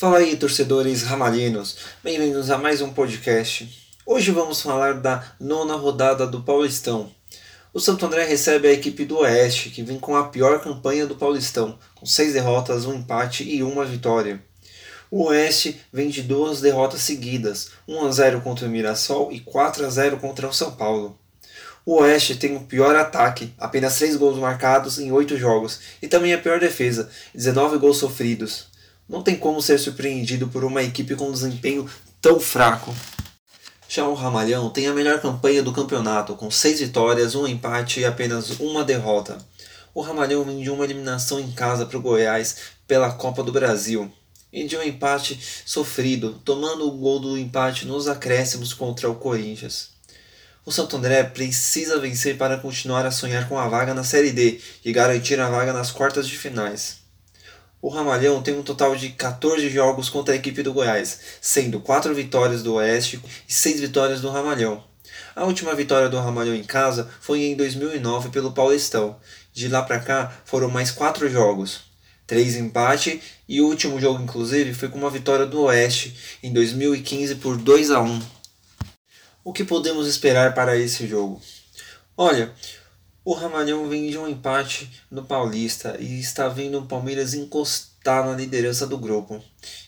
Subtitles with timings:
[0.00, 3.68] Fala aí, torcedores ramalinos, bem-vindos a mais um podcast.
[4.06, 7.10] Hoje vamos falar da nona rodada do Paulistão.
[7.70, 11.16] O Santo André recebe a equipe do Oeste, que vem com a pior campanha do
[11.16, 14.42] Paulistão, com seis derrotas, um empate e uma vitória.
[15.10, 19.84] O Oeste vem de duas derrotas seguidas, 1 a 0 contra o Mirassol e 4
[19.84, 21.18] a 0 contra o São Paulo.
[21.84, 26.32] O Oeste tem o pior ataque, apenas 3 gols marcados em 8 jogos, e também
[26.32, 28.69] a pior defesa, 19 gols sofridos.
[29.10, 31.90] Não tem como ser surpreendido por uma equipe com um desempenho
[32.22, 32.94] tão fraco.
[33.88, 38.04] Já o Ramalhão tem a melhor campanha do campeonato, com 6 vitórias, um empate e
[38.04, 39.36] apenas uma derrota.
[39.92, 44.08] O Ramalhão vem de uma eliminação em casa para o Goiás pela Copa do Brasil
[44.52, 49.88] e de um empate sofrido, tomando o gol do empate nos acréscimos contra o Corinthians.
[50.64, 54.60] O Santo André precisa vencer para continuar a sonhar com a vaga na Série D
[54.84, 56.99] e garantir a vaga nas quartas de finais.
[57.82, 62.14] O Ramalhão tem um total de 14 jogos contra a equipe do Goiás, sendo 4
[62.14, 64.84] vitórias do Oeste e 6 vitórias do Ramalhão.
[65.34, 69.16] A última vitória do Ramalhão em casa foi em 2009 pelo Paulistão.
[69.52, 71.80] De lá para cá foram mais 4 jogos,
[72.26, 77.36] 3 empate e o último jogo inclusive foi com uma vitória do Oeste em 2015
[77.36, 78.20] por 2 a 1.
[79.42, 81.40] O que podemos esperar para esse jogo?
[82.14, 82.52] Olha,
[83.24, 88.34] o Ramalhão vem de um empate no Paulista e está vendo o Palmeiras encostar na
[88.34, 89.42] liderança do grupo.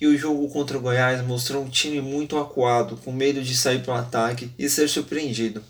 [0.00, 3.82] E o jogo contra o Goiás mostrou um time muito acuado, com medo de sair
[3.82, 5.62] para o ataque e ser surpreendido.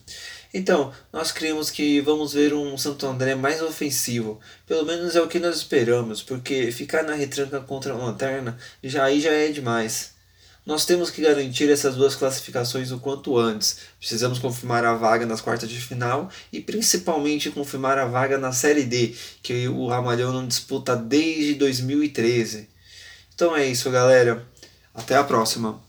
[0.53, 4.41] Então, nós cremos que vamos ver um Santo André mais ofensivo.
[4.67, 9.05] Pelo menos é o que nós esperamos, porque ficar na retranca contra a lanterna já
[9.05, 10.16] aí já é demais.
[10.67, 13.78] Nós temos que garantir essas duas classificações o quanto antes.
[14.00, 18.83] Precisamos confirmar a vaga nas quartas de final e principalmente confirmar a vaga na Série
[18.83, 19.14] D,
[19.45, 22.69] que o Ramalhão não disputa desde 2013.
[23.33, 24.45] Então é isso, galera.
[24.92, 25.86] Até a próxima.